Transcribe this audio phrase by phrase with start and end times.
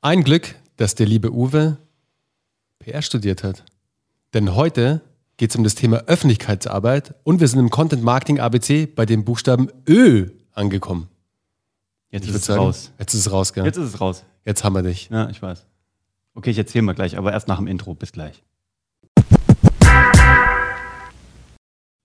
[0.00, 1.76] Ein Glück, dass der liebe Uwe
[2.78, 3.64] PR studiert hat.
[4.32, 5.00] Denn heute
[5.38, 9.24] geht es um das Thema Öffentlichkeitsarbeit und wir sind im Content Marketing ABC bei dem
[9.24, 11.08] Buchstaben Ö angekommen.
[12.10, 12.92] Jetzt Ich ist es sagen, raus.
[13.00, 13.64] Jetzt ist es raus, gell?
[13.64, 14.24] Jetzt ist es raus.
[14.44, 15.08] Jetzt haben wir dich.
[15.10, 15.66] Ja, ich weiß.
[16.34, 17.94] Okay, ich erzähle mal gleich, aber erst nach dem Intro.
[17.94, 18.44] Bis gleich.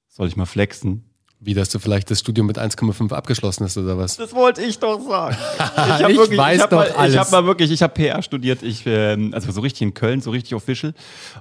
[0.08, 1.06] Soll ich mal flexen?
[1.46, 4.16] Wie, dass du vielleicht das Studium mit 1,5 abgeschlossen hast oder was?
[4.16, 5.36] Das wollte ich doch sagen.
[5.60, 7.14] Ich hab weiß ich doch mal, alles.
[7.14, 10.22] Ich habe mal wirklich, ich habe PR studiert, ich, ähm, also so richtig in Köln,
[10.22, 10.94] so richtig official.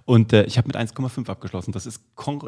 [0.04, 1.72] Und äh, ich habe mit 1,5 abgeschlossen.
[1.72, 2.02] Das ist,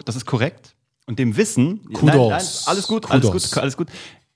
[0.05, 0.74] das ist korrekt.
[1.06, 2.66] Und dem Wissen, Kudos.
[2.66, 3.51] alles gut, alles Kudos.
[3.52, 3.88] gut, alles gut.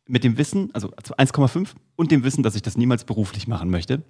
[0.07, 4.02] Mit dem Wissen, also 1,5 und dem Wissen, dass ich das niemals beruflich machen möchte.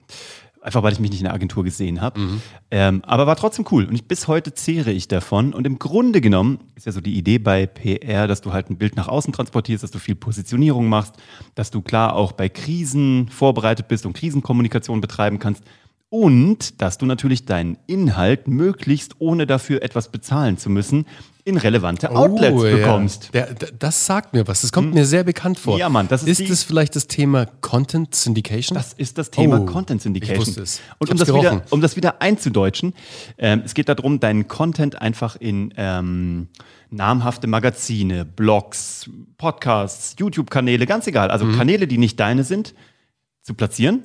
[0.60, 2.20] Einfach weil ich mich nicht in der Agentur gesehen habe.
[2.20, 2.42] Mhm.
[2.70, 3.84] Ähm, aber war trotzdem cool.
[3.84, 5.54] Und ich, bis heute zehre ich davon.
[5.54, 8.76] Und im Grunde genommen ist ja so die Idee bei PR, dass du halt ein
[8.76, 11.14] Bild nach außen transportierst, dass du viel Positionierung machst,
[11.54, 15.62] dass du klar auch bei Krisen vorbereitet bist und Krisenkommunikation betreiben kannst.
[16.10, 21.06] Und dass du natürlich deinen Inhalt möglichst ohne dafür etwas bezahlen zu müssen,
[21.44, 22.76] in relevante Outlets Oh, ja.
[22.76, 23.30] bekommst.
[23.34, 24.62] Der, der, das sagt mir was.
[24.62, 25.78] Das kommt mir sehr bekannt vor.
[25.78, 28.74] Ja, Mann, das ist ist das vielleicht das Thema Content Syndication?
[28.74, 30.40] Das ist das Thema Oh, Content Syndication.
[30.42, 30.80] ich wusste es.
[30.98, 32.94] Und Ich um hab's das, wieder, um das wieder einzudeutschen,
[33.38, 36.48] ähm, es geht darum, deinen Content einfach in ähm,
[36.90, 41.56] namhafte Magazine, Blogs, Podcasts, YouTube-Kanäle, ganz egal, also Mhm.
[41.56, 42.74] Kanäle, die nicht deine sind,
[43.42, 44.02] zu platzieren,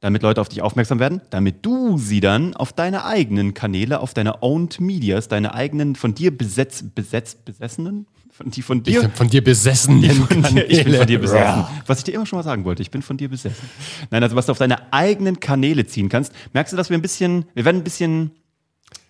[0.00, 4.14] damit Leute auf dich aufmerksam werden, damit du sie dann auf deine eigenen Kanäle, auf
[4.14, 9.00] deine Owned Medias, deine eigenen von dir besetz, besetzt, besessenen, von, die von ich dir
[9.02, 10.00] bin von dir besessen.
[10.04, 11.64] ich, von dir, ich bin von dir besessen.
[11.86, 13.68] Was ich dir immer schon mal sagen wollte, ich bin von dir besessen.
[14.10, 16.32] Nein, also was du auf deine eigenen Kanäle ziehen kannst.
[16.52, 18.30] Merkst du, dass wir ein bisschen, wir werden ein bisschen,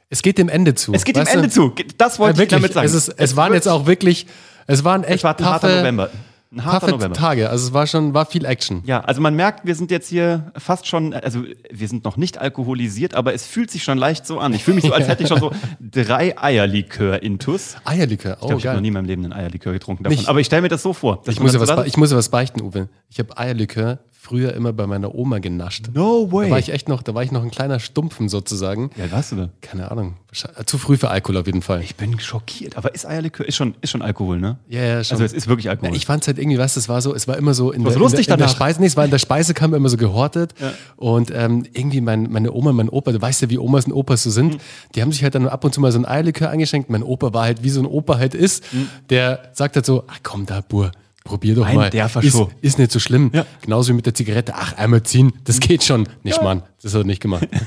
[0.08, 0.94] Es geht dem Ende zu.
[0.94, 1.38] es geht dem weißt du?
[1.40, 1.74] Ende zu.
[1.98, 2.86] Das wollte Ja, ich damit sagen.
[2.86, 4.26] Es, ist, es waren wird- jetzt auch wirklich,
[4.66, 6.10] es waren echt es war ein harter taffe- November.
[6.50, 7.14] Ein harter taffe November.
[7.14, 7.50] Tage.
[7.50, 8.82] Also es war schon, war viel Action.
[8.86, 12.38] Ja, also man merkt, wir sind jetzt hier fast schon, also wir sind noch nicht
[12.38, 14.54] alkoholisiert, aber es fühlt sich schon leicht so an.
[14.54, 17.76] Ich fühle mich so, als hätte ich schon so drei Eierlikör-Intus.
[17.84, 20.16] Eierlikör, oh Ich glaube, ich habe noch nie in meinem Leben einen Eierlikör getrunken davon.
[20.16, 20.28] Nicht?
[20.28, 21.22] Aber ich stelle mir das so vor.
[21.26, 22.88] Ich muss, ja was, ich muss ja was beichten, Uwe.
[23.10, 25.86] Ich habe Eierlikör früher immer bei meiner Oma genascht.
[25.94, 26.46] No way.
[26.46, 28.90] Da war ich echt noch, da war ich noch ein kleiner Stumpfen sozusagen.
[28.96, 29.48] ja, warst du da?
[29.60, 30.14] Keine Ahnung.
[30.28, 31.82] Wahrscheinlich- Zu früh für Alkohol auf jeden Fall.
[31.82, 32.76] Ich bin schockiert.
[32.76, 34.58] Aber ist Eierlikör, ist schon, ist schon Alkohol, ne?
[34.68, 35.14] Ja, ja, schon.
[35.14, 35.94] Also es ist wirklich Alkohol.
[35.96, 37.92] Ich fand es halt irgendwie, was, das war so, es war immer so in, der,
[37.92, 38.48] so lustig in, der, in der.
[38.48, 40.52] Speise, nee, es war in der Speisekammer immer so gehortet.
[40.96, 44.24] Und ähm, irgendwie mein, meine Oma, mein Opa, du weißt ja, wie Omas und Opas
[44.24, 44.58] so sind, Mhm.
[44.96, 46.90] die haben sich halt dann ab und zu mal so ein Eierlikör eingeschenkt.
[46.90, 48.64] Mein Opa war halt, wie so ein Opa halt ist,
[49.10, 50.90] der sagt halt so, ach komm da, Bur,
[51.28, 51.90] probier doch Ein mal.
[51.90, 52.50] derfer ist, Show.
[52.62, 53.30] ist nicht so schlimm.
[53.34, 53.44] Ja.
[53.60, 56.08] Genauso wie mit der Zigarette, ach, einmal ziehen, das geht schon.
[56.22, 57.46] Nicht, Mann, das hat er nicht gemacht.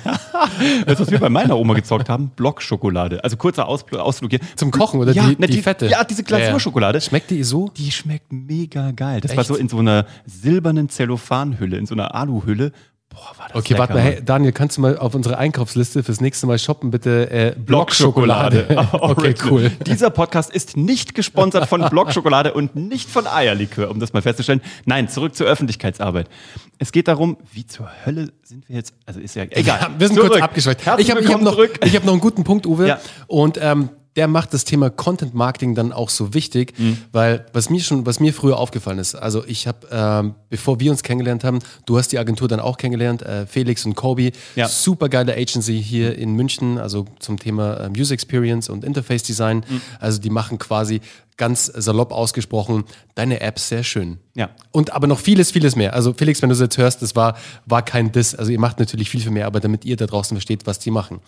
[0.85, 3.23] Das, was wir bei meiner Oma gezockt haben, Blockschokolade.
[3.23, 4.39] Also kurzer Ausflug, Ausflug hier.
[4.55, 5.87] Zum Kochen oder ja, die, ne, die, Fette?
[5.87, 6.99] Ja, diese Glazurschokolade.
[6.99, 7.69] Schmeckt die so?
[7.77, 9.21] Die schmeckt mega geil.
[9.21, 9.47] Das war Echt?
[9.47, 12.71] so in so einer silbernen Zellophanhülle, in so einer Aluhülle.
[13.13, 16.01] Boah, war das Okay, lecker, warte mal, hey, Daniel, kannst du mal auf unsere Einkaufsliste
[16.01, 18.87] fürs nächste Mal shoppen, bitte äh, Blockschokolade.
[18.93, 19.69] okay, cool.
[19.85, 24.61] Dieser Podcast ist nicht gesponsert von Blockschokolade und nicht von Eierlikör, um das mal festzustellen.
[24.85, 26.29] Nein, zurück zur Öffentlichkeitsarbeit.
[26.77, 28.93] Es geht darum, wie zur Hölle sind wir jetzt?
[29.05, 29.79] Also ist ja egal.
[29.81, 30.31] Ja, wir sind Zurück.
[30.31, 30.85] kurz abgeschweift.
[30.85, 32.87] Herzlich Ich habe hab noch, ich hab noch einen guten Punkt, Uwe.
[32.87, 32.99] Ja.
[33.27, 36.97] Und ähm, der macht das Thema Content Marketing dann auch so wichtig, Mhm.
[37.13, 40.91] weil was mir schon, was mir früher aufgefallen ist, also ich habe, ähm, bevor wir
[40.91, 44.67] uns kennengelernt haben, du hast die Agentur dann auch kennengelernt, äh, Felix und Kobi, Ja.
[44.67, 49.63] super geile Agency hier in München, also zum Thema äh, User Experience und Interface Design.
[49.69, 49.81] Mhm.
[49.99, 50.99] Also die machen quasi
[51.37, 52.83] ganz salopp ausgesprochen
[53.15, 54.19] deine App sehr schön.
[54.35, 54.51] Ja.
[54.71, 55.93] Und aber noch vieles, vieles mehr.
[55.93, 58.33] Also Felix, wenn du das jetzt hörst, das war, war kein Diss.
[58.35, 60.91] Also ihr macht natürlich viel, viel mehr, aber damit ihr da draußen versteht, was die
[60.91, 61.19] machen.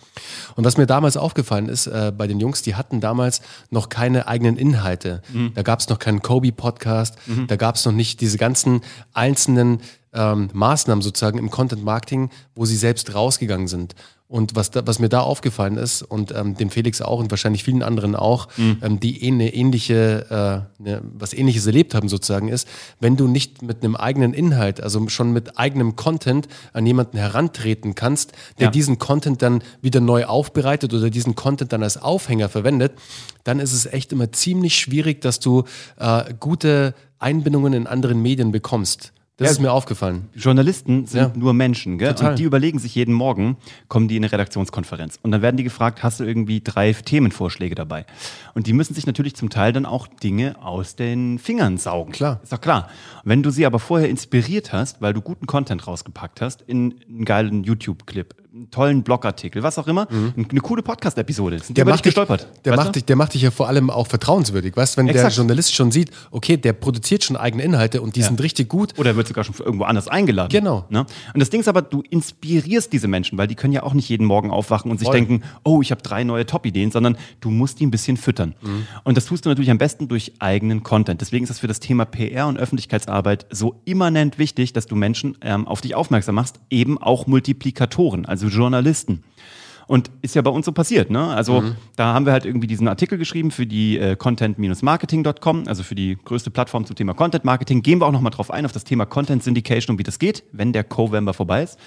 [0.56, 4.26] Und was mir damals aufgefallen ist, äh, bei den Jungs, die hatten damals noch keine
[4.26, 5.22] eigenen Inhalte.
[5.54, 7.16] Da gab es noch keinen Kobe-Podcast,
[7.46, 8.80] da gab es noch nicht diese ganzen
[9.12, 9.80] einzelnen
[10.14, 13.94] ähm, Maßnahmen sozusagen im Content Marketing, wo sie selbst rausgegangen sind.
[14.26, 17.62] Und was, da, was mir da aufgefallen ist, und ähm, dem Felix auch und wahrscheinlich
[17.62, 22.48] vielen anderen auch, ähm, die eh eine ähnliche, äh, ne, was ähnliches erlebt haben sozusagen,
[22.48, 22.66] ist,
[23.00, 27.94] wenn du nicht mit einem eigenen Inhalt, also schon mit eigenem Content an jemanden herantreten
[27.94, 28.70] kannst, der Ja.
[28.70, 32.92] diesen Content dann wieder neu aufbereitet oder diesen Content dann als Aufhänger verwendet,
[33.44, 35.64] dann ist es echt immer ziemlich schwierig, dass du
[35.98, 39.12] äh, gute Einbindungen in anderen Medien bekommst.
[39.36, 39.52] Das Ja.
[39.52, 40.28] ist mir aufgefallen.
[40.34, 41.32] Journalisten sind Ja.
[41.34, 42.14] nur Menschen, gell?
[42.14, 42.30] Total.
[42.30, 43.56] Und die überlegen sich jeden Morgen,
[43.88, 45.18] kommen die in eine Redaktionskonferenz.
[45.22, 48.06] Und dann werden die gefragt, hast du irgendwie drei Themenvorschläge dabei?
[48.54, 52.12] Und die müssen sich natürlich zum Teil dann auch Dinge aus den Fingern saugen.
[52.12, 52.38] Klar.
[52.44, 52.88] Ist doch klar.
[53.24, 57.24] Wenn du sie aber vorher inspiriert hast, weil du guten Content rausgepackt hast, in einen
[57.24, 61.56] geilen YouTube-Clip, einen tollen Blogartikel, was auch immer, eine coole Podcast-Episode.
[61.56, 61.74] Mhm.
[61.74, 62.46] Der macht, dich gestolpert.
[62.64, 64.76] der, macht dich, der macht dich ja vor allem auch vertrauenswürdig.
[64.76, 65.34] Weißt wenn der Exakt.
[65.34, 68.96] Journalist schon sieht, okay, der produziert schon eigene Inhalte und die sind richtig gut.
[68.96, 70.50] Oder wird sogar schon irgendwo anders eingeladen.
[70.50, 70.84] Genau.
[70.88, 71.00] Ne?
[71.00, 74.08] Und das Ding ist aber, du inspirierst diese Menschen, weil die können ja auch nicht
[74.08, 75.16] jeden Morgen aufwachen und sich Voll.
[75.16, 78.54] denken, oh, ich habe drei neue Top-Ideen, sondern du musst die ein bisschen füttern.
[78.62, 78.86] Mhm.
[79.02, 81.20] Und das tust du natürlich am besten durch eigenen Content.
[81.20, 85.36] Deswegen ist es für das Thema PR und Öffentlichkeitsarbeit so immanent wichtig, dass du Menschen
[85.40, 89.24] ähm, auf dich aufmerksam machst, eben auch Multiplikatoren, also Journalisten.
[89.86, 91.28] Und ist ja bei uns so passiert, ne?
[91.28, 91.62] Also
[91.96, 96.16] da haben wir halt irgendwie diesen Artikel geschrieben für die äh, content-marketing.com, also für die
[96.24, 97.82] größte Plattform zum Thema Content Marketing.
[97.82, 100.44] Gehen wir auch nochmal drauf ein, auf das Thema Content Syndication und wie das geht,
[100.52, 101.78] wenn der Covember vorbei ist,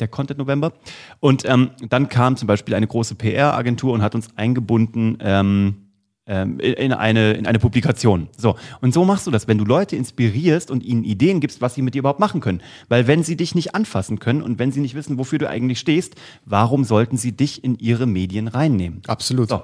[0.00, 0.74] der Content November.
[1.20, 5.85] Und ähm, dann kam zum Beispiel eine große PR-Agentur und hat uns eingebunden, ähm,
[6.26, 8.28] ähm, in, eine, in eine Publikation.
[8.36, 8.56] So.
[8.80, 11.82] Und so machst du das, wenn du Leute inspirierst und ihnen Ideen gibst, was sie
[11.82, 12.62] mit dir überhaupt machen können.
[12.88, 15.78] Weil wenn sie dich nicht anfassen können und wenn sie nicht wissen, wofür du eigentlich
[15.78, 19.02] stehst, warum sollten sie dich in ihre Medien reinnehmen?
[19.06, 19.48] Absolut.
[19.48, 19.62] So.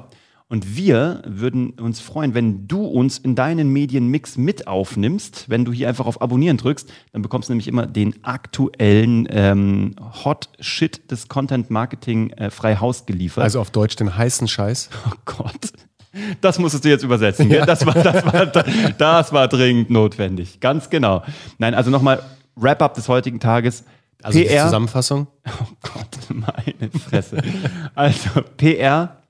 [0.52, 5.48] Und wir würden uns freuen, wenn du uns in deinen Medienmix mit aufnimmst.
[5.48, 9.94] Wenn du hier einfach auf Abonnieren drückst, dann bekommst du nämlich immer den aktuellen ähm,
[10.26, 13.42] Hot Shit des Content Marketing äh, frei Haus geliefert.
[13.42, 14.90] Also auf Deutsch den heißen Scheiß.
[15.06, 15.72] Oh Gott.
[16.40, 17.48] Das musstest du jetzt übersetzen.
[17.48, 17.64] gell?
[17.66, 20.60] Das, war, das, war, das war dringend notwendig.
[20.60, 21.22] Ganz genau.
[21.58, 22.22] Nein, also nochmal
[22.54, 23.84] Wrap-up des heutigen Tages.
[24.22, 24.66] Also die PR.
[24.66, 25.26] Zusammenfassung.
[25.46, 27.38] Oh Gott, meine Fresse.
[27.94, 29.22] Also PR,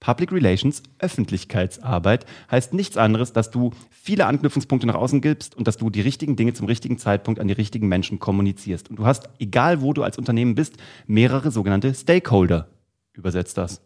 [0.00, 5.78] Public Relations, Öffentlichkeitsarbeit heißt nichts anderes, dass du viele Anknüpfungspunkte nach außen gibst und dass
[5.78, 8.90] du die richtigen Dinge zum richtigen Zeitpunkt an die richtigen Menschen kommunizierst.
[8.90, 10.74] Und du hast, egal wo du als Unternehmen bist,
[11.06, 12.68] mehrere sogenannte Stakeholder.
[13.14, 13.80] Übersetzt das.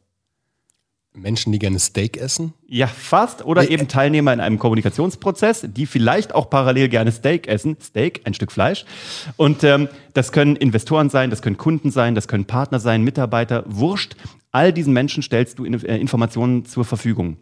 [1.21, 2.55] Menschen, die gerne Steak essen.
[2.67, 3.45] Ja, fast.
[3.45, 7.77] Oder eben Teilnehmer in einem Kommunikationsprozess, die vielleicht auch parallel gerne Steak essen.
[7.81, 8.85] Steak, ein Stück Fleisch.
[9.37, 13.65] Und ähm, das können Investoren sein, das können Kunden sein, das können Partner sein, Mitarbeiter,
[13.67, 14.17] wurscht.
[14.53, 17.37] All diesen Menschen stellst du äh, Informationen zur Verfügung.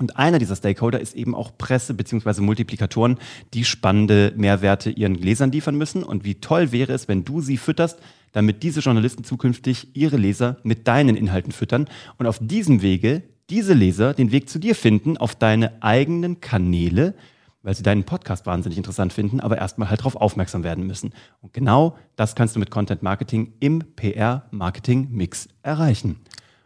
[0.00, 2.40] Und einer dieser Stakeholder ist eben auch Presse bzw.
[2.40, 3.18] Multiplikatoren,
[3.52, 6.02] die spannende Mehrwerte ihren Lesern liefern müssen.
[6.02, 7.98] Und wie toll wäre es, wenn du sie fütterst,
[8.32, 11.86] damit diese Journalisten zukünftig ihre Leser mit deinen Inhalten füttern
[12.16, 17.14] und auf diesem Wege diese Leser den Weg zu dir finden auf deine eigenen Kanäle,
[17.62, 21.12] weil sie deinen Podcast wahnsinnig interessant finden, aber erstmal halt darauf aufmerksam werden müssen.
[21.42, 26.20] Und genau das kannst du mit Content Marketing im PR-Marketing-Mix erreichen.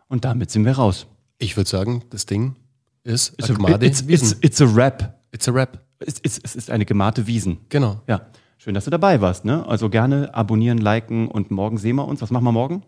[0.07, 1.09] Und damit sind wir raus.
[1.39, 2.55] Ich würde sagen, das Ding
[3.05, 4.39] ist It's a, Agmade it's, it's, Wiesen.
[4.43, 5.21] it's a rap.
[5.33, 5.79] It's a Rap.
[6.01, 7.59] Es ist eine gemahte Wiesen.
[7.69, 8.01] Genau.
[8.07, 8.27] Ja,
[8.59, 9.45] schön, dass du dabei warst.
[9.45, 9.67] Ne?
[9.67, 12.21] Also gerne abonnieren, liken und morgen sehen wir uns.
[12.23, 12.83] Was machen wir morgen?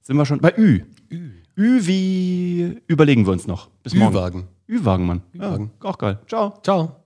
[0.00, 0.82] Sind wir schon bei Ü.
[1.10, 3.68] Ü, Ü wie überlegen wir uns noch.
[3.82, 4.14] Bis morgen.
[4.14, 4.44] Ü-Wagen.
[4.68, 5.22] Ü-Wagen, Mann.
[5.34, 5.70] Ü-Wagen.
[5.82, 6.18] Ja, auch geil.
[6.26, 6.54] Ciao.
[6.62, 7.01] Ciao.